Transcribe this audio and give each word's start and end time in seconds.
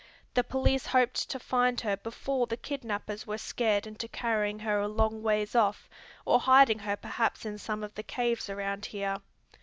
The 0.33 0.43
police 0.43 0.87
hoped 0.87 1.29
to 1.29 1.37
find 1.37 1.79
her 1.81 1.95
before 1.95 2.47
the 2.47 2.57
kidnapers 2.57 3.27
were 3.27 3.37
scared 3.37 3.85
into 3.85 4.07
carrying 4.07 4.57
her 4.57 4.79
a 4.79 4.87
long 4.87 5.21
ways 5.21 5.53
off, 5.53 5.87
or 6.25 6.39
hiding 6.39 6.79
her 6.79 6.95
perhaps 6.97 7.45
in 7.45 7.59
some 7.59 7.83
of 7.83 7.93
the 7.93 8.01
caves 8.01 8.49
around 8.49 8.87
here. 8.87 9.17